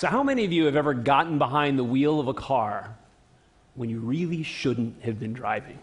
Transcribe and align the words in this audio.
So, 0.00 0.06
how 0.08 0.22
many 0.22 0.46
of 0.46 0.52
you 0.52 0.64
have 0.64 0.76
ever 0.76 0.94
gotten 0.94 1.36
behind 1.36 1.78
the 1.78 1.84
wheel 1.84 2.20
of 2.20 2.26
a 2.26 2.32
car 2.32 2.96
when 3.74 3.90
you 3.90 3.98
really 3.98 4.42
shouldn't 4.42 5.02
have 5.02 5.20
been 5.20 5.34
driving? 5.34 5.78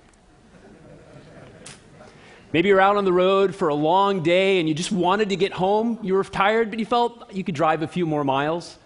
Maybe 2.51 2.69
you're 2.69 2.81
out 2.81 2.97
on 2.97 3.05
the 3.05 3.13
road 3.13 3.53
for 3.53 3.67
a 3.67 3.75
long 3.75 4.23
day 4.23 4.59
and 4.59 4.67
you 4.67 4.73
just 4.73 4.91
wanted 4.91 5.29
to 5.29 5.35
get 5.35 5.51
home. 5.51 5.99
You 6.01 6.15
were 6.15 6.23
tired, 6.23 6.71
but 6.71 6.79
you 6.79 6.85
felt 6.87 7.31
you 7.31 7.43
could 7.43 7.53
drive 7.53 7.83
a 7.83 7.87
few 7.87 8.07
more 8.07 8.23
miles. 8.23 8.79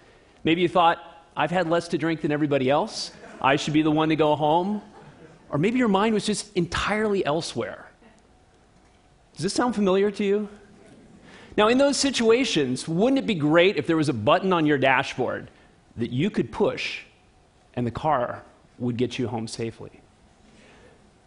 Maybe 0.43 0.63
you 0.63 0.67
thought, 0.67 0.97
I've 1.33 1.49
had 1.49 1.69
less 1.69 1.87
to 1.87 1.97
drink 1.97 2.23
than 2.23 2.33
everybody 2.33 2.69
else. 2.69 3.11
I 3.39 3.55
should 3.55 3.73
be 3.73 3.83
the 3.83 3.89
one 3.89 4.09
to 4.09 4.17
go 4.17 4.35
home. 4.35 4.81
Or 5.49 5.57
maybe 5.57 5.77
your 5.79 5.87
mind 5.87 6.13
was 6.13 6.25
just 6.25 6.53
entirely 6.57 7.25
elsewhere. 7.25 7.89
Does 9.35 9.43
this 9.43 9.53
sound 9.53 9.75
familiar 9.75 10.11
to 10.11 10.25
you? 10.25 10.49
Now, 11.57 11.67
in 11.67 11.77
those 11.77 11.97
situations, 11.97 12.87
wouldn't 12.87 13.19
it 13.19 13.25
be 13.25 13.35
great 13.35 13.77
if 13.77 13.87
there 13.87 13.97
was 13.97 14.09
a 14.09 14.13
button 14.13 14.53
on 14.53 14.65
your 14.65 14.77
dashboard 14.77 15.49
that 15.97 16.11
you 16.11 16.29
could 16.29 16.51
push 16.51 17.01
and 17.73 17.85
the 17.85 17.91
car 17.91 18.43
would 18.79 18.97
get 18.97 19.19
you 19.19 19.27
home 19.27 19.47
safely? 19.47 19.91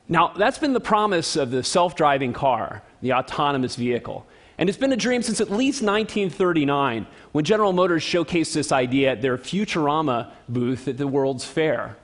Now, 0.09 0.33
that's 0.37 0.59
been 0.59 0.73
the 0.73 0.81
promise 0.81 1.37
of 1.37 1.51
the 1.51 1.63
self 1.63 1.95
driving 1.95 2.33
car, 2.33 2.83
the 3.01 3.13
autonomous 3.13 3.77
vehicle. 3.77 4.27
And 4.57 4.69
it's 4.69 4.79
been 4.79 4.93
a 4.93 4.97
dream 4.97 5.23
since 5.23 5.41
at 5.41 5.51
least 5.51 5.83
1939 5.83 7.07
when 7.33 7.45
General 7.45 7.73
Motors 7.73 8.05
showcased 8.05 8.53
this 8.53 8.71
idea 8.71 9.11
at 9.11 9.23
their 9.23 9.37
Futurama 9.37 10.31
booth 10.49 10.87
at 10.87 10.97
the 10.97 11.09
World's 11.09 11.45
Fair. 11.45 11.97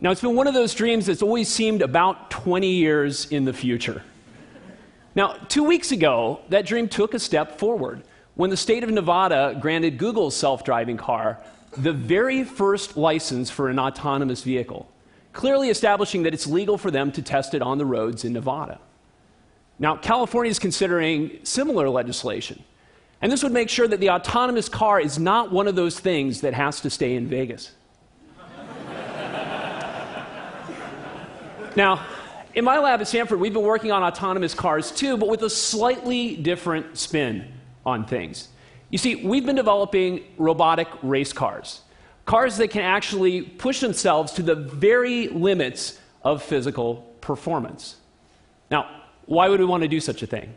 Now, 0.00 0.10
it's 0.10 0.20
been 0.20 0.34
one 0.34 0.46
of 0.46 0.54
those 0.54 0.74
dreams 0.74 1.06
that's 1.06 1.22
always 1.22 1.48
seemed 1.48 1.82
about 1.82 2.30
20 2.30 2.68
years 2.68 3.26
in 3.26 3.44
the 3.44 3.52
future. 3.52 4.02
Now, 5.14 5.34
two 5.48 5.62
weeks 5.62 5.92
ago, 5.92 6.40
that 6.48 6.66
dream 6.66 6.88
took 6.88 7.14
a 7.14 7.18
step 7.18 7.58
forward 7.58 8.02
when 8.34 8.50
the 8.50 8.56
state 8.56 8.82
of 8.82 8.90
Nevada 8.90 9.56
granted 9.60 9.96
Google's 9.96 10.36
self 10.36 10.64
driving 10.64 10.96
car 10.96 11.38
the 11.76 11.92
very 11.92 12.44
first 12.44 12.96
license 12.96 13.50
for 13.50 13.68
an 13.68 13.78
autonomous 13.78 14.42
vehicle, 14.42 14.90
clearly 15.32 15.70
establishing 15.70 16.22
that 16.22 16.32
it's 16.32 16.46
legal 16.46 16.78
for 16.78 16.90
them 16.90 17.12
to 17.12 17.22
test 17.22 17.54
it 17.54 17.62
on 17.62 17.78
the 17.78 17.86
roads 17.86 18.24
in 18.24 18.32
Nevada. 18.32 18.80
Now, 19.78 19.96
California 19.96 20.50
is 20.50 20.60
considering 20.60 21.38
similar 21.42 21.88
legislation, 21.88 22.62
and 23.20 23.32
this 23.32 23.42
would 23.42 23.52
make 23.52 23.68
sure 23.68 23.88
that 23.88 23.98
the 23.98 24.10
autonomous 24.10 24.68
car 24.68 25.00
is 25.00 25.18
not 25.18 25.50
one 25.50 25.66
of 25.66 25.74
those 25.74 25.98
things 25.98 26.42
that 26.42 26.54
has 26.54 26.80
to 26.82 26.90
stay 26.90 27.16
in 27.16 27.26
Vegas. 27.26 27.72
now, 31.76 32.06
in 32.54 32.64
my 32.64 32.78
lab 32.78 33.00
at 33.00 33.08
Stanford, 33.08 33.40
we've 33.40 33.52
been 33.52 33.62
working 33.62 33.90
on 33.90 34.02
autonomous 34.02 34.54
cars 34.54 34.90
too, 34.92 35.16
but 35.16 35.28
with 35.28 35.42
a 35.42 35.50
slightly 35.50 36.36
different 36.36 36.96
spin 36.96 37.52
on 37.84 38.06
things. 38.06 38.48
You 38.90 38.98
see, 38.98 39.16
we've 39.16 39.44
been 39.44 39.56
developing 39.56 40.22
robotic 40.38 40.88
race 41.02 41.32
cars, 41.32 41.80
cars 42.26 42.56
that 42.58 42.68
can 42.68 42.82
actually 42.82 43.42
push 43.42 43.80
themselves 43.80 44.32
to 44.34 44.42
the 44.42 44.54
very 44.54 45.28
limits 45.28 45.98
of 46.22 46.42
physical 46.42 46.96
performance. 47.20 47.96
Now, 48.70 49.02
why 49.26 49.48
would 49.48 49.58
we 49.58 49.66
want 49.66 49.82
to 49.82 49.88
do 49.88 50.00
such 50.00 50.22
a 50.22 50.26
thing? 50.26 50.54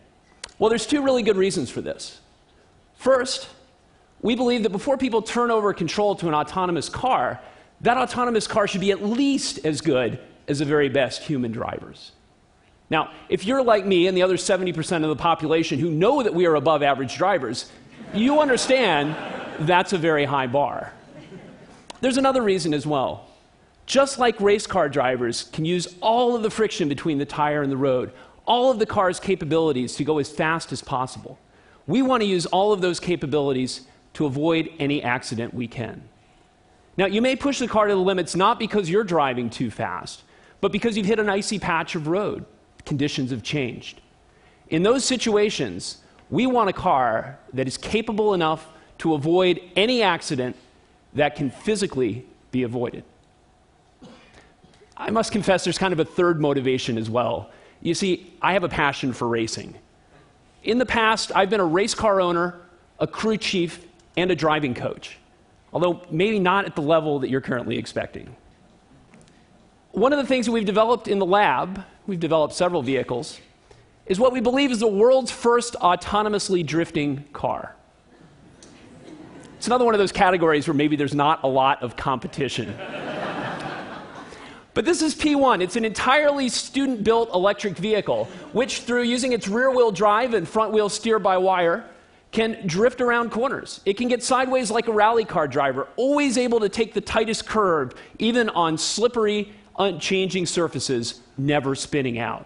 Well, 0.59 0.70
there's 0.70 0.86
two 0.86 1.02
really 1.02 1.23
good 1.23 1.38
reasons 1.38 1.70
for 1.70 1.81
this. 1.81 2.20
First, 2.95 3.50
we 4.22 4.36
believe 4.36 4.64
that 4.64 4.72
before 4.72 4.98
people 4.98 5.22
turn 5.22 5.52
over 5.52 5.73
control 5.73 6.16
to 6.16 6.28
an 6.28 6.34
autonomous 6.34 6.90
car, 6.90 7.40
that 7.81 7.98
autonomous 7.98 8.48
car 8.48 8.68
should 8.68 8.81
be 8.81 8.92
at 8.92 9.03
least 9.03 9.66
as 9.66 9.81
good 9.81 10.20
as 10.48 10.59
the 10.59 10.66
very 10.66 10.90
best 10.90 11.23
human 11.23 11.52
drivers. 11.52 12.12
Now, 12.90 13.12
if 13.28 13.45
you're 13.45 13.64
like 13.64 13.86
me 13.86 14.08
and 14.08 14.16
the 14.16 14.23
other 14.23 14.38
70% 14.38 15.03
of 15.03 15.09
the 15.09 15.16
population 15.16 15.80
who 15.80 15.92
know 15.92 16.24
that 16.24 16.34
we 16.34 16.46
are 16.46 16.56
above 16.56 16.84
average 16.84 17.18
drivers, 17.18 17.69
you 18.13 18.40
understand 18.40 19.16
that's 19.68 19.94
a 19.94 19.97
very 19.97 20.25
high 20.25 20.47
bar. 20.47 20.94
There's 22.00 22.18
another 22.18 22.41
reason 22.41 22.74
as 22.74 22.85
well. 22.85 23.28
Just 23.85 24.19
like 24.19 24.40
race 24.40 24.68
car 24.68 24.90
drivers 24.90 25.44
can 25.44 25.66
use 25.66 25.96
all 26.02 26.35
of 26.35 26.44
the 26.44 26.50
friction 26.50 26.88
between 26.88 27.18
the 27.18 27.25
tire 27.25 27.62
and 27.62 27.72
the 27.72 27.78
road, 27.78 28.12
all 28.46 28.72
of 28.72 28.79
the 28.79 28.85
car's 28.85 29.19
capabilities 29.19 29.96
to 29.96 30.03
go 30.03 30.19
as 30.19 30.29
fast 30.29 30.72
as 30.72 30.81
possible, 30.81 31.40
we 31.88 32.02
want 32.02 32.22
to 32.22 32.28
use 32.28 32.46
all 32.47 32.72
of 32.72 32.81
those 32.81 33.00
capabilities 33.00 33.81
to 34.14 34.25
avoid 34.25 34.69
any 34.79 35.02
accident 35.02 35.53
we 35.53 35.68
can. 35.68 36.03
Now, 36.97 37.06
you 37.06 37.22
may 37.22 37.35
push 37.35 37.59
the 37.59 37.68
car 37.68 37.88
to 37.88 37.94
the 37.94 38.00
limits 38.00 38.35
not 38.35 38.59
because 38.59 38.90
you're 38.90 39.03
driving 39.03 39.50
too 39.50 39.69
fast, 39.69 40.24
but 40.62 40.72
because 40.72 40.97
you've 40.97 41.06
hit 41.06 41.19
an 41.19 41.29
icy 41.29 41.59
patch 41.59 41.95
of 41.95 42.07
road. 42.07 42.45
Conditions 42.85 43.31
have 43.31 43.44
changed. 43.44 44.01
In 44.69 44.84
those 44.84 45.06
situations, 45.06 45.97
we 46.29 46.45
want 46.45 46.69
a 46.69 46.73
car 46.73 47.38
that 47.53 47.68
is 47.68 47.78
capable 47.78 48.34
enough 48.34 48.67
to 49.00 49.13
avoid 49.13 49.62
any 49.75 50.01
accident 50.01 50.56
that 51.13 51.35
can 51.35 51.50
physically 51.51 52.25
be 52.51 52.63
avoided. 52.63 53.03
I 54.96 55.12
must 55.12 55.31
confess, 55.31 55.63
there's 55.63 55.78
kind 55.78 55.94
of 55.94 56.00
a 56.00 56.06
third 56.06 56.41
motivation 56.41 56.97
as 56.97 57.09
well. 57.09 57.51
You 57.81 57.94
see, 57.94 58.34
I 58.41 58.53
have 58.53 58.63
a 58.63 58.69
passion 58.69 59.13
for 59.13 59.28
racing. 59.28 59.75
In 60.63 60.79
the 60.79 60.85
past, 60.85 61.31
I've 61.35 61.50
been 61.50 61.59
a 61.59 61.66
race 61.66 61.94
car 61.94 62.19
owner, 62.19 62.56
a 63.00 63.06
crew 63.06 63.38
chief, 63.38 63.85
and 64.17 64.31
a 64.31 64.35
driving 64.35 64.73
coach, 64.73 65.17
although 65.72 66.01
maybe 66.09 66.40
not 66.40 66.66
at 66.66 66.75
the 66.75 66.81
level 66.81 67.19
that 67.19 67.29
you're 67.29 67.41
currently 67.41 67.78
expecting 67.78 68.35
one 69.97 70.13
of 70.13 70.19
the 70.19 70.25
things 70.28 70.46
that 70.46 70.52
we've 70.52 70.63
developed 70.63 71.08
in 71.08 71.18
the 71.18 71.25
lab, 71.25 71.84
we've 72.06 72.19
developed 72.19 72.53
several 72.53 72.84
vehicles, 72.84 73.40
is 74.06 74.19
what 74.19 74.31
we 74.31 74.40
believe 74.40 74.69
is 74.69 74.80
the 74.80 74.88
world's 74.88 75.31
first 75.31 75.74
autonomously 75.81 76.63
drifting 76.63 77.25
car. 77.34 77.75
It's 79.58 79.66
another 79.66 79.85
one 79.85 79.96
of 79.96 79.97
those 79.97 80.12
categories 80.12 80.68
where 80.68 80.75
maybe 80.75 80.96
there's 80.96 81.16
not 81.16 81.44
a 81.44 81.47
lot 81.47 81.81
of 81.81 81.96
competition. 81.96 82.75
but 84.75 84.85
this 84.85 85.02
is 85.02 85.16
P1. 85.16 85.63
It's 85.63 85.75
an 85.75 85.84
entirely 85.84 86.47
student 86.47 87.03
built 87.03 87.34
electric 87.34 87.75
vehicle, 87.75 88.25
which, 88.53 88.81
through 88.81 89.02
using 89.02 89.34
its 89.34 89.47
rear 89.47 89.72
wheel 89.72 89.91
drive 89.91 90.35
and 90.35 90.47
front 90.47 90.74
wheel 90.74 90.90
steer 90.90 91.18
by 91.18 91.40
wire, 91.40 91.85
can 92.31 92.68
drift 92.68 93.02
around 93.02 93.31
corners. 93.31 93.81
It 93.84 93.97
can 93.97 94.09
get 94.09 94.22
sideways 94.22 94.69
like 94.69 94.88
a 94.88 94.94
rally 94.94 95.25
car 95.25 95.47
driver, 95.47 95.88
always 95.96 96.38
able 96.38 96.59
to 96.59 96.69
take 96.69 96.94
the 96.94 97.02
tightest 97.02 97.47
curve, 97.47 97.96
even 98.19 98.50
on 98.50 98.78
slippery 98.78 99.52
unchanging 99.78 100.46
surfaces, 100.46 101.22
never 101.38 101.76
spinning 101.76 102.20
out. 102.20 102.46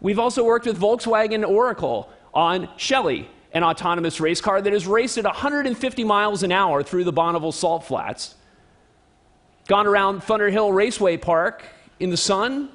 We've 0.00 0.18
also 0.18 0.44
worked 0.44 0.66
with 0.66 0.80
Volkswagen 0.80 1.48
Oracle 1.48 2.10
on 2.34 2.68
Shelley, 2.76 3.28
an 3.52 3.62
autonomous 3.62 4.20
race 4.20 4.40
car 4.40 4.60
that 4.60 4.72
has 4.72 4.86
raced 4.86 5.18
at 5.18 5.24
150 5.24 6.04
miles 6.04 6.42
an 6.42 6.50
hour 6.50 6.82
through 6.82 7.04
the 7.04 7.12
Bonneville 7.12 7.52
Salt 7.52 7.84
Flats. 7.84 8.34
Gone 9.68 9.86
around 9.86 10.22
Thunderhill 10.22 10.74
Raceway 10.74 11.18
Park 11.18 11.62
in 12.00 12.10
the 12.10 12.16
sun, 12.16 12.68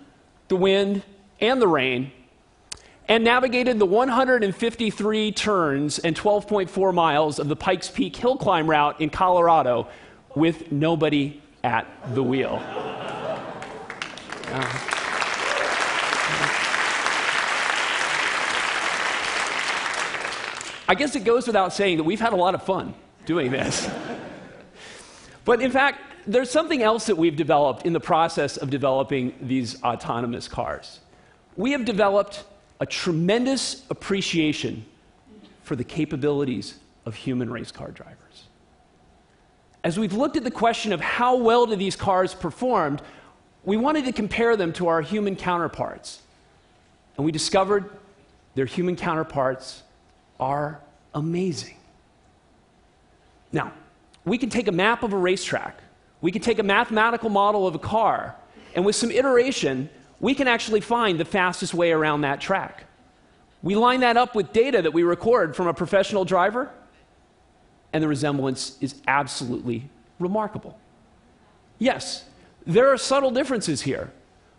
the 0.47 0.55
wind, 0.55 1.03
and 1.41 1.61
the 1.61 1.67
rain, 1.67 2.11
and 3.09 3.23
navigated 3.23 3.79
the 3.79 3.85
153 3.85 5.31
turns 5.33 5.99
and 5.99 6.15
12.4 6.15 6.93
miles 6.93 7.39
of 7.39 7.49
the 7.49 7.55
Pikes 7.55 7.89
Peak 7.89 8.15
hill 8.15 8.37
climb 8.37 8.69
route 8.69 9.01
in 9.01 9.09
Colorado 9.09 9.87
with 10.35 10.71
nobody 10.71 11.41
at 11.63 11.87
the 12.13 12.23
wheel. 12.23 12.61
I 20.89 20.95
guess 20.95 21.15
it 21.15 21.23
goes 21.25 21.47
without 21.47 21.73
saying 21.73 21.97
that 21.97 22.03
we've 22.03 22.19
had 22.19 22.33
a 22.33 22.37
lot 22.37 22.55
of 22.55 22.63
fun 22.63 22.93
doing 23.25 23.51
this. 23.51 23.89
but 25.45 25.61
in 25.61 25.71
fact, 25.71 26.01
there's 26.25 26.49
something 26.49 26.81
else 26.81 27.05
that 27.07 27.17
we've 27.17 27.35
developed 27.35 27.85
in 27.85 27.93
the 27.93 27.99
process 27.99 28.57
of 28.57 28.69
developing 28.69 29.33
these 29.41 29.81
autonomous 29.83 30.47
cars. 30.47 30.99
We 31.55 31.71
have 31.71 31.85
developed 31.85 32.43
a 32.79 32.85
tremendous 32.85 33.83
appreciation 33.89 34.85
for 35.63 35.75
the 35.75 35.83
capabilities 35.83 36.77
of 37.05 37.15
human 37.15 37.49
race 37.49 37.71
car 37.71 37.91
drivers. 37.91 38.17
As 39.83 39.97
we've 39.97 40.13
looked 40.13 40.37
at 40.37 40.43
the 40.43 40.51
question 40.51 40.91
of 40.93 41.01
how 41.01 41.37
well 41.37 41.65
do 41.65 41.75
these 41.75 41.95
cars 41.95 42.33
perform, 42.33 42.99
we 43.63 43.77
wanted 43.77 44.05
to 44.05 44.11
compare 44.11 44.55
them 44.55 44.73
to 44.73 44.87
our 44.87 45.01
human 45.01 45.35
counterparts. 45.35 46.21
And 47.17 47.25
we 47.25 47.31
discovered 47.31 47.89
their 48.55 48.65
human 48.65 48.95
counterparts 48.95 49.83
are 50.39 50.79
amazing. 51.13 51.77
Now, 53.51 53.71
we 54.25 54.37
can 54.37 54.49
take 54.49 54.67
a 54.67 54.71
map 54.71 55.03
of 55.03 55.13
a 55.13 55.17
racetrack, 55.17 55.79
we 56.21 56.31
can 56.31 56.41
take 56.41 56.59
a 56.59 56.63
mathematical 56.63 57.29
model 57.29 57.67
of 57.67 57.75
a 57.75 57.79
car, 57.79 58.35
and 58.75 58.85
with 58.85 58.95
some 58.95 59.11
iteration, 59.11 59.89
we 60.19 60.33
can 60.33 60.47
actually 60.47 60.81
find 60.81 61.19
the 61.19 61.25
fastest 61.25 61.73
way 61.73 61.91
around 61.91 62.21
that 62.21 62.41
track. 62.41 62.85
We 63.63 63.75
line 63.75 64.01
that 64.01 64.17
up 64.17 64.35
with 64.35 64.53
data 64.53 64.81
that 64.81 64.93
we 64.93 65.03
record 65.03 65.55
from 65.55 65.67
a 65.67 65.73
professional 65.73 66.25
driver, 66.25 66.69
and 67.93 68.03
the 68.03 68.07
resemblance 68.07 68.77
is 68.81 69.01
absolutely 69.07 69.89
remarkable. 70.19 70.77
Yes, 71.79 72.25
there 72.67 72.91
are 72.91 72.97
subtle 72.97 73.31
differences 73.31 73.81
here, 73.81 74.11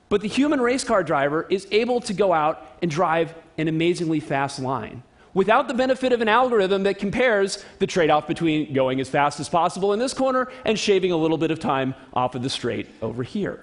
but 0.09 0.23
the 0.23 0.29
human 0.29 0.61
race 0.61 0.83
car 0.83 1.05
driver 1.05 1.47
is 1.51 1.69
able 1.71 2.01
to 2.01 2.15
go 2.15 2.33
out 2.33 2.67
and 2.81 2.91
drive 2.91 3.35
an 3.59 3.69
amazingly 3.69 4.19
fast 4.19 4.59
line, 4.59 5.03
without 5.35 5.69
the 5.69 5.75
benefit 5.75 6.13
of 6.13 6.23
an 6.23 6.29
algorithm 6.29 6.85
that 6.85 6.99
compares 6.99 7.63
the 7.79 7.87
trade 7.87 8.09
off 8.09 8.27
between 8.27 8.73
going 8.73 8.99
as 8.99 9.11
fast 9.11 9.39
as 9.39 9.49
possible 9.49 9.93
in 9.93 9.99
this 9.99 10.15
corner 10.15 10.51
and 10.65 10.79
shaving 10.79 11.13
a 11.13 11.17
little 11.17 11.37
bit 11.37 11.51
of 11.51 11.61
time 11.61 11.95
off 12.15 12.35
of 12.35 12.43
the 12.43 12.49
straight 12.49 12.89
over 13.03 13.23
here. 13.23 13.63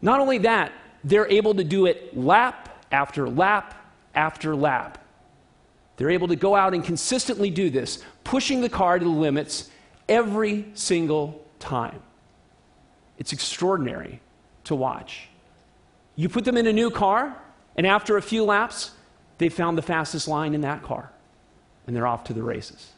Not 0.00 0.20
only 0.20 0.38
that, 0.38 0.72
they're 1.04 1.28
able 1.28 1.54
to 1.54 1.64
do 1.64 1.84
it 1.84 2.16
lap 2.16 2.82
after 2.90 3.28
lap 3.28 3.74
after 4.14 4.56
lap. 4.56 5.04
They're 5.96 6.10
able 6.10 6.28
to 6.28 6.36
go 6.36 6.56
out 6.56 6.72
and 6.72 6.82
consistently 6.82 7.50
do 7.50 7.68
this, 7.68 8.02
pushing 8.24 8.62
the 8.62 8.70
car 8.70 8.98
to 8.98 9.04
the 9.04 9.10
limits 9.10 9.70
every 10.08 10.66
single 10.72 11.44
time. 11.58 12.00
It's 13.18 13.32
extraordinary 13.32 14.20
to 14.64 14.74
watch. 14.74 15.28
You 16.16 16.28
put 16.28 16.44
them 16.44 16.56
in 16.56 16.66
a 16.66 16.72
new 16.72 16.90
car, 16.90 17.36
and 17.76 17.86
after 17.86 18.16
a 18.16 18.22
few 18.22 18.44
laps, 18.44 18.92
they 19.38 19.48
found 19.48 19.76
the 19.76 19.82
fastest 19.82 20.28
line 20.28 20.54
in 20.54 20.60
that 20.62 20.82
car, 20.82 21.10
and 21.86 21.94
they're 21.94 22.06
off 22.06 22.24
to 22.24 22.32
the 22.32 22.42
races. 22.42 22.92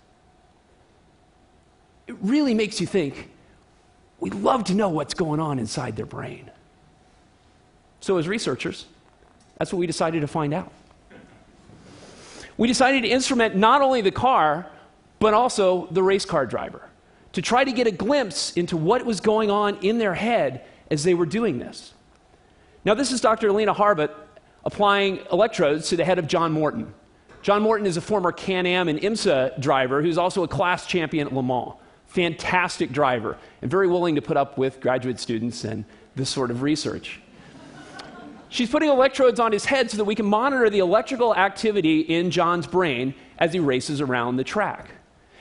It 2.06 2.16
really 2.20 2.54
makes 2.54 2.80
you 2.80 2.86
think 2.86 3.30
we'd 4.20 4.34
love 4.34 4.64
to 4.64 4.74
know 4.74 4.88
what's 4.88 5.14
going 5.14 5.40
on 5.40 5.58
inside 5.58 5.96
their 5.96 6.06
brain. 6.06 6.50
So, 8.00 8.18
as 8.18 8.28
researchers, 8.28 8.86
that's 9.58 9.72
what 9.72 9.78
we 9.78 9.86
decided 9.86 10.20
to 10.20 10.28
find 10.28 10.54
out. 10.54 10.70
We 12.56 12.68
decided 12.68 13.02
to 13.02 13.08
instrument 13.08 13.56
not 13.56 13.82
only 13.82 14.00
the 14.00 14.10
car, 14.10 14.66
but 15.18 15.34
also 15.34 15.88
the 15.90 16.02
race 16.02 16.24
car 16.24 16.46
driver 16.46 16.82
to 17.36 17.42
try 17.42 17.62
to 17.62 17.70
get 17.70 17.86
a 17.86 17.90
glimpse 17.90 18.54
into 18.54 18.78
what 18.78 19.04
was 19.04 19.20
going 19.20 19.50
on 19.50 19.76
in 19.82 19.98
their 19.98 20.14
head 20.14 20.64
as 20.90 21.04
they 21.04 21.12
were 21.12 21.26
doing 21.26 21.58
this. 21.58 21.92
Now, 22.82 22.94
this 22.94 23.12
is 23.12 23.20
Dr. 23.20 23.48
Alina 23.48 23.74
Harbott 23.74 24.10
applying 24.64 25.18
electrodes 25.30 25.90
to 25.90 25.98
the 25.98 26.04
head 26.06 26.18
of 26.18 26.28
John 26.28 26.50
Morton. 26.50 26.94
John 27.42 27.60
Morton 27.60 27.86
is 27.86 27.98
a 27.98 28.00
former 28.00 28.32
Can 28.32 28.64
Am 28.64 28.88
and 28.88 28.98
IMSA 28.98 29.60
driver 29.60 30.00
who's 30.00 30.16
also 30.16 30.44
a 30.44 30.48
class 30.48 30.86
champion 30.86 31.26
at 31.26 31.34
Le 31.34 31.42
Mans. 31.42 31.74
Fantastic 32.06 32.90
driver 32.90 33.36
and 33.60 33.70
very 33.70 33.86
willing 33.86 34.14
to 34.14 34.22
put 34.22 34.38
up 34.38 34.56
with 34.56 34.80
graduate 34.80 35.20
students 35.20 35.64
and 35.64 35.84
this 36.14 36.30
sort 36.30 36.50
of 36.50 36.62
research. 36.62 37.20
She's 38.48 38.70
putting 38.70 38.88
electrodes 38.88 39.40
on 39.40 39.52
his 39.52 39.66
head 39.66 39.90
so 39.90 39.98
that 39.98 40.06
we 40.06 40.14
can 40.14 40.24
monitor 40.24 40.70
the 40.70 40.78
electrical 40.78 41.36
activity 41.36 42.00
in 42.00 42.30
John's 42.30 42.66
brain 42.66 43.14
as 43.38 43.52
he 43.52 43.60
races 43.60 44.00
around 44.00 44.36
the 44.36 44.44
track. 44.44 44.88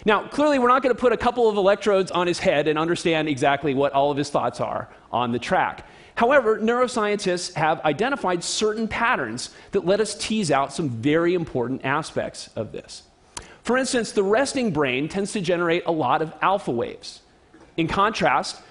Now, 0.03 0.27
clearly, 0.27 0.59
we're 0.59 0.68
not 0.68 0.83
going 0.83 0.94
to 0.94 1.00
put 1.00 1.13
a 1.13 1.18
couple 1.18 1.47
of 1.47 1.57
electrodes 1.57 2.12
on 2.12 2.27
his 2.27 2.39
head 2.39 2.68
and 2.68 2.77
understand 2.77 3.30
exactly 3.30 3.74
what 3.74 3.94
all 3.94 4.12
of 4.12 4.18
his 4.18 4.30
thoughts 4.30 4.59
are 4.59 4.89
on 5.12 5.31
the 5.31 5.39
track. 5.39 5.88
However, 6.15 6.59
neuroscientists 6.59 7.53
have 7.53 7.81
identified 7.81 8.44
certain 8.44 8.88
patterns 8.88 9.50
that 9.71 9.86
let 9.86 10.00
us 10.00 10.15
tease 10.15 10.51
out 10.51 10.74
some 10.74 10.89
very 10.89 11.33
important 11.33 11.83
aspects 11.83 12.50
of 12.56 12.71
this. 12.71 13.03
For 13.63 13.77
instance, 13.77 14.12
the 14.12 14.24
resting 14.24 14.71
brain 14.71 15.09
tends 15.09 15.33
to 15.33 15.42
generate 15.42 15.86
a 15.86 15.92
lot 15.92 16.21
of 16.21 16.33
alpha 16.41 16.71
waves. 16.71 17.21
In 17.77 17.88
contrast, 17.88 18.62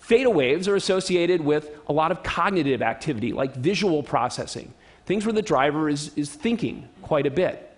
theta 0.00 0.30
waves 0.30 0.66
are 0.66 0.74
associated 0.74 1.40
with 1.40 1.70
a 1.86 1.92
lot 1.92 2.10
of 2.10 2.22
cognitive 2.22 2.82
activity, 2.82 3.32
like 3.32 3.54
visual 3.54 4.02
processing, 4.02 4.72
things 5.06 5.26
where 5.26 5.34
the 5.34 5.42
driver 5.42 5.88
is, 5.88 6.12
is 6.16 6.30
thinking 6.30 6.88
quite 7.02 7.26
a 7.26 7.30
bit. 7.30 7.76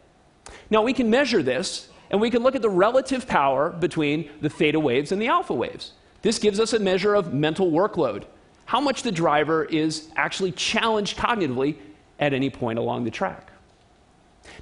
Now, 0.70 0.82
we 0.82 0.92
can 0.92 1.10
measure 1.10 1.42
this 1.42 1.88
and 2.10 2.20
we 2.20 2.30
can 2.30 2.42
look 2.42 2.54
at 2.54 2.62
the 2.62 2.70
relative 2.70 3.26
power 3.26 3.70
between 3.70 4.30
the 4.40 4.48
theta 4.48 4.78
waves 4.78 5.12
and 5.12 5.20
the 5.20 5.28
alpha 5.28 5.54
waves. 5.54 5.92
This 6.22 6.38
gives 6.38 6.60
us 6.60 6.72
a 6.72 6.78
measure 6.78 7.14
of 7.14 7.34
mental 7.34 7.70
workload, 7.70 8.24
how 8.66 8.80
much 8.80 9.02
the 9.02 9.12
driver 9.12 9.64
is 9.64 10.08
actually 10.16 10.52
challenged 10.52 11.18
cognitively 11.18 11.76
at 12.18 12.32
any 12.32 12.50
point 12.50 12.78
along 12.78 13.04
the 13.04 13.10
track. 13.10 13.50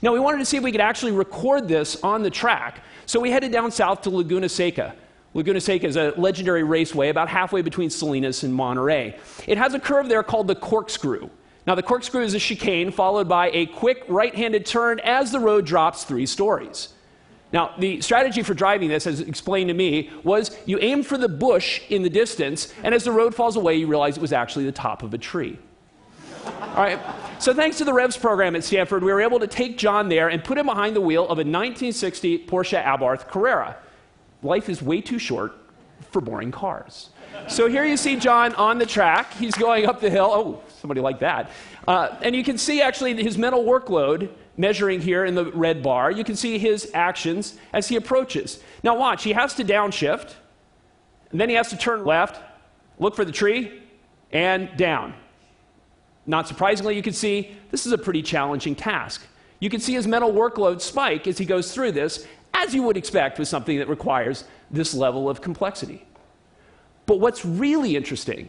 Now, 0.01 0.13
we 0.13 0.21
wanted 0.21 0.39
to 0.39 0.45
see 0.45 0.57
if 0.57 0.63
we 0.63 0.73
could 0.73 0.81
actually 0.81 1.13
record 1.13 1.69
this 1.69 2.03
on 2.03 2.23
the 2.23 2.31
track, 2.31 2.83
so 3.07 3.21
we 3.21 3.31
headed 3.31 3.53
down 3.53 3.71
south 3.71 4.03
to 4.03 4.11
Laguna 4.11 4.49
Seca. 4.49 4.95
Laguna 5.35 5.61
Seca 5.61 5.87
is 5.87 5.97
a 5.97 6.13
legendary 6.17 6.63
raceway 6.63 7.09
about 7.09 7.29
halfway 7.29 7.63
between 7.63 7.91
Salinas 7.91 8.43
and 8.43 8.55
Monterey. 8.55 9.17
It 9.47 9.59
has 9.59 9.75
a 9.75 9.81
curve 9.81 10.09
there 10.09 10.23
called 10.23 10.47
the 10.47 10.55
corkscrew. 10.55 11.31
Now, 11.67 11.75
the 11.75 11.83
corkscrew 11.83 12.23
is 12.23 12.35
a 12.35 12.39
chicane 12.39 12.91
followed 12.91 13.29
by 13.29 13.51
a 13.51 13.67
quick 13.67 14.05
right 14.09 14.35
handed 14.35 14.67
turn 14.67 15.01
as 15.01 15.31
the 15.31 15.41
road 15.41 15.65
drops 15.65 16.05
three 16.05 16.27
stories. 16.27 16.89
Now, 17.53 17.75
the 17.79 18.01
strategy 18.01 18.43
for 18.43 18.55
driving 18.55 18.89
this, 18.89 19.07
as 19.07 19.21
explained 19.21 19.69
to 19.69 19.75
me, 19.75 20.11
was 20.25 20.57
you 20.65 20.79
aim 20.81 21.03
for 21.03 21.19
the 21.19 21.29
bush 21.29 21.83
in 21.91 22.03
the 22.03 22.11
distance, 22.11 22.73
and 22.83 22.95
as 22.95 23.05
the 23.05 23.13
road 23.13 23.35
falls 23.35 23.57
away, 23.57 23.77
you 23.77 23.87
realize 23.87 24.17
it 24.17 24.21
was 24.21 24.33
actually 24.33 24.65
the 24.65 24.73
top 24.73 25.03
of 25.03 25.13
a 25.13 25.19
tree. 25.19 25.59
All 26.45 26.83
right, 26.83 26.99
so 27.39 27.53
thanks 27.53 27.79
to 27.79 27.85
the 27.85 27.93
REVS 27.93 28.19
program 28.19 28.57
at 28.57 28.65
Stanford, 28.65 29.05
we 29.05 29.13
were 29.13 29.21
able 29.21 29.39
to 29.39 29.47
take 29.47 29.77
John 29.77 30.09
there 30.09 30.29
and 30.29 30.43
put 30.43 30.57
him 30.57 30.67
behind 30.67 30.97
the 30.97 31.01
wheel 31.01 31.25
of 31.25 31.39
a 31.39 31.45
1960 31.45 32.47
Porsche 32.47 32.83
Abarth 32.83 33.29
Carrera. 33.29 33.77
Life 34.43 34.69
is 34.69 34.83
way 34.83 35.01
too 35.01 35.19
short 35.19 35.53
for 36.11 36.21
boring 36.21 36.51
cars. 36.51 37.11
So 37.49 37.69
here 37.69 37.85
you 37.85 37.97
see 37.97 38.17
John 38.17 38.55
on 38.55 38.79
the 38.79 38.87
track. 38.87 39.33
He's 39.35 39.55
going 39.55 39.87
up 39.87 40.01
the 40.01 40.11
hill. 40.11 40.31
Oh, 40.33 40.63
somebody 40.81 41.01
like 41.01 41.21
that. 41.21 41.51
Uh, 41.87 42.17
and 42.23 42.35
you 42.35 42.45
can 42.45 42.59
see 42.59 42.81
actually 42.81 43.21
his 43.23 43.37
mental 43.37 43.65
workload 43.65 44.31
measuring 44.57 45.01
here 45.01 45.25
in 45.25 45.35
the 45.35 45.47
red 45.53 45.83
bar, 45.83 46.11
you 46.11 46.25
can 46.25 46.37
see 46.37 46.59
his 46.59 46.91
actions 46.95 47.57
as 47.73 47.89
he 47.89 47.97
approaches. 47.97 48.63
Now, 48.83 48.97
watch, 48.97 49.25
he 49.25 49.33
has 49.33 49.55
to 49.55 49.65
downshift, 49.65 50.35
and 51.31 51.41
then 51.41 51.49
he 51.49 51.55
has 51.55 51.71
to 51.71 51.77
turn 51.77 52.05
left, 52.05 52.41
look 52.99 53.17
for 53.17 53.25
the 53.25 53.33
tree, 53.33 53.83
and 54.33 54.75
down. 54.77 55.15
Not 56.27 56.47
surprisingly, 56.47 56.95
you 56.95 57.03
can 57.03 57.13
see 57.13 57.57
this 57.71 57.87
is 57.87 57.93
a 57.93 57.99
pretty 57.99 58.23
challenging 58.23 58.75
task. 58.75 59.23
You 59.59 59.71
can 59.71 59.81
see 59.81 59.95
his 59.95 60.07
mental 60.07 60.33
workload 60.33 60.81
spike 60.81 61.27
as 61.27 61.39
he 61.39 61.45
goes 61.45 61.75
through 61.75 61.93
this, 61.93 62.27
as 62.55 62.75
you 62.75 62.83
would 62.83 62.97
expect 62.97 63.39
with 63.39 63.49
something 63.49 63.79
that 63.79 63.89
requires 63.89 64.45
this 64.71 64.95
level 64.95 65.29
of 65.29 65.41
complexity. 65.41 66.05
But 67.07 67.21
what's 67.21 67.45
really 67.45 67.97
interesting 67.97 68.49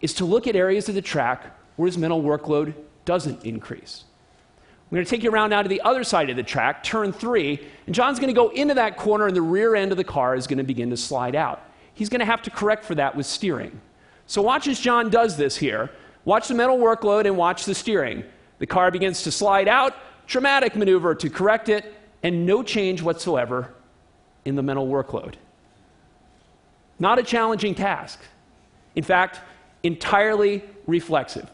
is 0.00 0.14
to 0.14 0.24
look 0.24 0.46
at 0.46 0.56
areas 0.56 0.88
of 0.88 0.94
the 0.94 1.02
track 1.02 1.52
where 1.76 1.86
his 1.86 1.98
mental 1.98 2.22
workload 2.22 2.74
doesn't 3.04 3.44
increase. 3.44 4.04
We're 4.90 4.96
going 4.96 5.04
to 5.04 5.10
take 5.10 5.24
you 5.24 5.30
around 5.30 5.50
now 5.50 5.62
to 5.62 5.68
the 5.68 5.80
other 5.80 6.04
side 6.04 6.30
of 6.30 6.36
the 6.36 6.44
track, 6.44 6.84
turn 6.84 7.12
three, 7.12 7.60
and 7.86 7.94
John's 7.94 8.20
going 8.20 8.32
to 8.32 8.40
go 8.40 8.50
into 8.50 8.74
that 8.74 8.96
corner, 8.96 9.26
and 9.26 9.34
the 9.34 9.42
rear 9.42 9.74
end 9.74 9.90
of 9.90 9.98
the 9.98 10.04
car 10.04 10.36
is 10.36 10.46
going 10.46 10.58
to 10.58 10.64
begin 10.64 10.90
to 10.90 10.96
slide 10.96 11.34
out. 11.34 11.60
He's 11.94 12.08
going 12.08 12.20
to 12.20 12.26
have 12.26 12.42
to 12.42 12.50
correct 12.50 12.84
for 12.84 12.94
that 12.94 13.16
with 13.16 13.26
steering. 13.26 13.80
So, 14.26 14.42
watch 14.42 14.68
as 14.68 14.78
John 14.78 15.10
does 15.10 15.36
this 15.36 15.56
here. 15.56 15.90
Watch 16.24 16.48
the 16.48 16.54
mental 16.54 16.78
workload 16.78 17.26
and 17.26 17.36
watch 17.36 17.64
the 17.64 17.74
steering. 17.74 18.24
The 18.58 18.66
car 18.66 18.90
begins 18.90 19.22
to 19.22 19.30
slide 19.30 19.68
out, 19.68 19.94
dramatic 20.26 20.76
maneuver 20.76 21.14
to 21.16 21.30
correct 21.30 21.68
it, 21.68 21.92
and 22.22 22.46
no 22.46 22.62
change 22.62 23.02
whatsoever 23.02 23.72
in 24.44 24.54
the 24.54 24.62
mental 24.62 24.86
workload. 24.86 25.34
Not 26.98 27.18
a 27.18 27.22
challenging 27.22 27.74
task. 27.74 28.20
In 28.94 29.04
fact, 29.04 29.40
entirely 29.82 30.64
reflexive. 30.86 31.50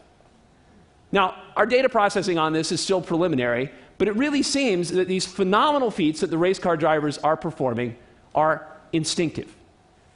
Now, 1.13 1.35
our 1.55 1.67
data 1.67 1.89
processing 1.89 2.39
on 2.39 2.53
this 2.53 2.71
is 2.71 2.81
still 2.81 2.99
preliminary, 2.99 3.71
but 3.99 4.07
it 4.07 4.15
really 4.15 4.41
seems 4.41 4.89
that 4.89 5.07
these 5.07 5.27
phenomenal 5.27 5.91
feats 5.91 6.21
that 6.21 6.31
the 6.31 6.39
race 6.39 6.57
car 6.57 6.75
drivers 6.75 7.19
are 7.19 7.37
performing 7.37 7.95
are 8.33 8.67
instinctive. 8.91 9.55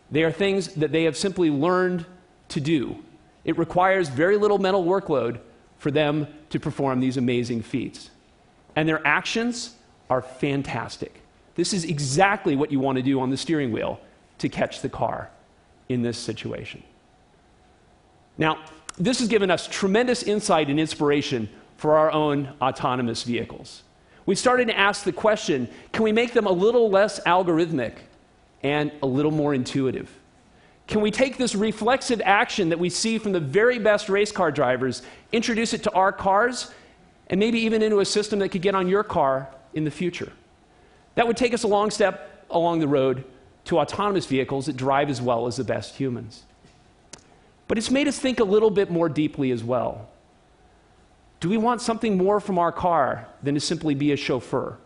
They 0.10 0.24
are 0.24 0.32
things 0.32 0.70
that 0.74 0.92
they 0.92 1.04
have 1.04 1.16
simply 1.16 1.52
learned 1.52 2.08
to 2.50 2.60
do. 2.60 2.98
It 3.46 3.60
requires 3.60 4.10
very 4.10 4.38
little 4.38 4.58
mental 4.58 4.84
workload 4.84 5.40
for 5.78 5.92
them 5.92 6.28
to 6.50 6.60
perform 6.60 7.00
these 7.00 7.18
amazing 7.18 7.62
feats. 7.62 8.10
And 8.76 8.90
their 8.90 9.06
actions 9.06 9.76
are 10.10 10.24
fantastic. 10.24 11.22
This 11.54 11.74
is 11.74 11.86
exactly 11.86 12.56
what 12.56 12.72
you 12.72 12.80
want 12.80 12.96
to 12.96 13.04
do 13.04 13.20
on 13.20 13.30
the 13.30 13.38
steering 13.38 13.72
wheel 13.72 14.00
to 14.40 14.50
catch 14.50 14.82
the 14.82 14.90
car 14.90 15.30
in 15.90 16.02
this 16.02 16.18
situation. 16.18 16.82
Now, 18.40 18.58
this 18.98 19.20
has 19.20 19.28
given 19.28 19.52
us 19.52 19.68
tremendous 19.68 20.24
insight 20.24 20.70
and 20.70 20.80
inspiration 20.80 21.50
for 21.78 21.98
our 21.98 22.12
own 22.12 22.54
autonomous 22.62 23.24
vehicles. 23.24 23.84
We 24.26 24.36
started 24.36 24.68
to 24.68 24.78
ask 24.78 25.04
the 25.04 25.12
question 25.12 25.70
can 25.92 26.04
we 26.04 26.12
make 26.12 26.34
them 26.34 26.48
a 26.48 26.52
little 26.52 26.90
less 26.90 27.20
algorithmic 27.22 27.94
and 28.64 28.92
a 29.02 29.08
little 29.08 29.32
more 29.32 29.54
intuitive? 29.54 30.12
Can 30.88 31.02
we 31.02 31.12
take 31.12 31.38
this 31.38 31.54
reflexive 31.54 32.22
action 32.24 32.70
that 32.70 32.80
we 32.80 32.90
see 32.90 33.18
from 33.18 33.34
the 33.34 33.40
very 33.40 33.78
best 33.78 34.10
race 34.10 34.32
car 34.32 34.52
drivers, 34.52 35.02
introduce 35.32 35.74
it 35.74 35.84
to 35.84 35.92
our 35.92 36.12
cars, 36.12 36.72
and 37.30 37.40
maybe 37.40 37.60
even 37.60 37.82
into 37.82 38.00
a 38.00 38.06
system 38.06 38.40
that 38.40 38.50
could 38.50 38.62
get 38.62 38.74
on 38.74 38.88
your 38.88 39.04
car 39.04 39.50
in 39.74 39.84
the 39.84 39.92
future? 39.92 40.32
That 41.16 41.28
would 41.28 41.38
take 41.38 41.54
us 41.54 41.64
a 41.64 41.68
long 41.68 41.92
step 41.92 42.46
along 42.50 42.80
the 42.80 42.88
road 42.88 43.26
to 43.66 43.80
autonomous 43.80 44.26
vehicles 44.26 44.66
that 44.68 44.78
drive 44.78 45.10
as 45.10 45.22
well 45.22 45.46
as 45.46 45.58
the 45.58 45.64
best 45.64 45.96
humans. 45.96 46.44
But 47.68 47.78
it's 47.78 47.92
made 47.92 48.08
us 48.08 48.18
think 48.18 48.40
a 48.40 48.44
little 48.44 48.70
bit 48.70 48.90
more 48.92 49.10
deeply 49.10 49.52
as 49.52 49.64
well. 49.64 50.10
Do 51.40 51.50
we 51.50 51.58
want 51.58 51.82
something 51.82 52.18
more 52.18 52.40
from 52.40 52.58
our 52.58 52.72
car 52.72 53.28
than 53.44 53.54
to 53.56 53.60
simply 53.60 53.94
be 53.94 54.12
a 54.12 54.18
chauffeur? 54.18 54.78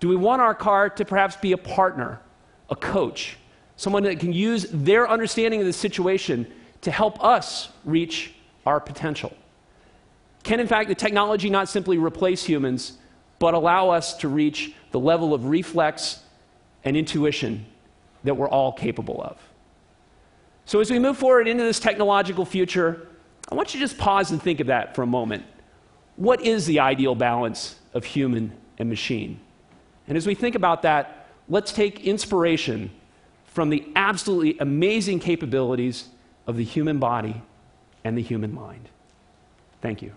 Do 0.00 0.08
we 0.08 0.16
want 0.16 0.42
our 0.42 0.54
car 0.54 0.90
to 0.90 1.04
perhaps 1.04 1.36
be 1.36 1.52
a 1.52 1.56
partner, 1.56 2.20
a 2.68 2.76
coach, 2.76 3.38
someone 3.76 4.02
that 4.02 4.20
can 4.20 4.32
use 4.32 4.66
their 4.70 5.08
understanding 5.08 5.60
of 5.60 5.66
the 5.66 5.72
situation 5.72 6.46
to 6.82 6.90
help 6.90 7.22
us 7.24 7.70
reach 7.84 8.34
our 8.66 8.80
potential? 8.80 9.34
Can, 10.42 10.60
in 10.60 10.66
fact, 10.66 10.88
the 10.88 10.94
technology 10.94 11.48
not 11.48 11.68
simply 11.68 11.96
replace 11.98 12.44
humans, 12.44 12.98
but 13.38 13.54
allow 13.54 13.90
us 13.90 14.14
to 14.18 14.28
reach 14.28 14.74
the 14.90 15.00
level 15.00 15.32
of 15.34 15.46
reflex 15.46 16.20
and 16.84 16.96
intuition 16.96 17.66
that 18.24 18.36
we're 18.36 18.48
all 18.48 18.72
capable 18.72 19.20
of. 19.22 19.38
So, 20.66 20.80
as 20.80 20.90
we 20.90 20.98
move 20.98 21.16
forward 21.16 21.46
into 21.46 21.62
this 21.62 21.78
technological 21.78 22.44
future, 22.44 23.06
I 23.50 23.54
want 23.54 23.72
you 23.72 23.80
to 23.80 23.86
just 23.86 23.98
pause 23.98 24.32
and 24.32 24.42
think 24.42 24.58
of 24.58 24.66
that 24.66 24.96
for 24.96 25.02
a 25.02 25.06
moment. 25.06 25.44
What 26.16 26.42
is 26.42 26.66
the 26.66 26.80
ideal 26.80 27.14
balance 27.14 27.76
of 27.94 28.04
human 28.04 28.52
and 28.78 28.88
machine? 28.88 29.38
And 30.08 30.16
as 30.16 30.26
we 30.26 30.34
think 30.34 30.56
about 30.56 30.82
that, 30.82 31.28
let's 31.48 31.72
take 31.72 32.00
inspiration 32.00 32.90
from 33.44 33.70
the 33.70 33.86
absolutely 33.94 34.58
amazing 34.58 35.20
capabilities 35.20 36.08
of 36.48 36.56
the 36.56 36.64
human 36.64 36.98
body 36.98 37.42
and 38.02 38.18
the 38.18 38.22
human 38.22 38.52
mind. 38.52 38.88
Thank 39.80 40.02
you. 40.02 40.12